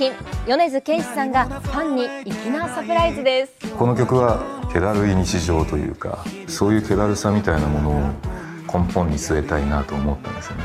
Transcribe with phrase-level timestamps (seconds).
[0.00, 0.14] 近
[0.46, 3.52] 米津玄師さんがファンに粋なサプライズです。
[3.76, 4.40] この曲は
[4.72, 10.62] 気だるい日常というかそういう気だるさみたいなものを根本に据えたいなと思ったんですよね。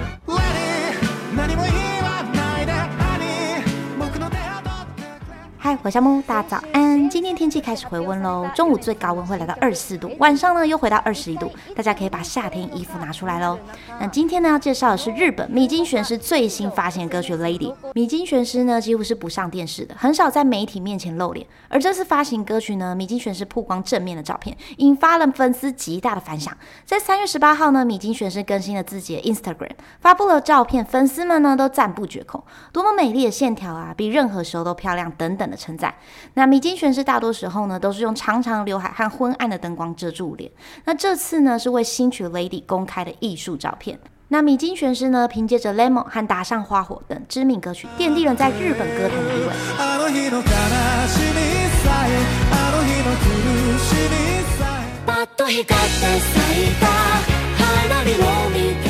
[5.66, 7.10] 嗨，火小木，大家早安！
[7.10, 13.58] 今天天气开始回温喽，中午最高温会来到二十四度，晚上呢又回到二十一度，大家可以把夏天衣服拿出来喽。
[14.00, 17.74] 那今天呢要介绍的是日本米津玄师最新发行的歌曲《Lady》。
[17.96, 21.48] 米津玄师呢几乎是不上电视的，很少在媒体面前露脸。
[21.68, 26.56] 而这次发行歌曲呢，米津玄师曝光正面的照片，引发了粉丝极大的反响。
[26.86, 35.55] 在三月十八号呢，米津玄师更新了自己的 Instagram，发布了照片，粉丝们呢都赞不绝口，多么美丽的线条啊，比任何时候都漂亮等等的。
[35.56, 35.94] 称赞。
[36.34, 40.52] 那米津玄师大多时候呢，都是用长长刘海和昏暗的灯光遮住脸。
[40.84, 44.00] 那这次呢，是为新曲《Lady》公开的艺术照片。
[44.28, 49.54] 那米津玄师呢，凭借着《Lemon》和《打上花火》等知名歌曲，奠定了在日本歌坛的地位。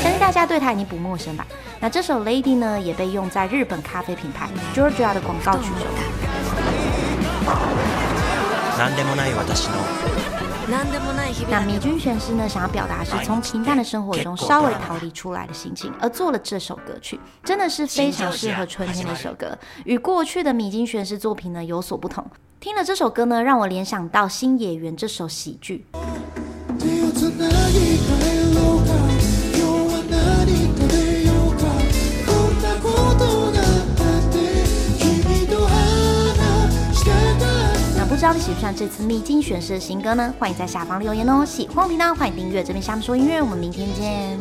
[0.01, 1.45] 相信大家对他已经不陌生吧？
[1.81, 6.34] 那这首《Lady》呢，也被用在日本咖啡品牌 Georgia 的广告曲中。
[11.47, 22.25] 那米君玄师呢，想要表达是从平淡的生活中稍微逃离出来的心情，而做了这首歌曲，真的是非常适合春天的一首歌，与过去的米津玄师作品呢有所不同。
[22.59, 25.85] 听了这首歌呢，让我联想到新野原这首喜剧。
[38.25, 40.33] 到底喜不喜欢这次秘境选师的新歌呢？
[40.39, 41.45] 欢迎在下方留言哦！
[41.45, 44.39] 喜欢频道欢迎订阅这边下面说音乐，我们明天见。